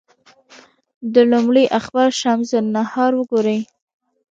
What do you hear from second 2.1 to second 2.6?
شمس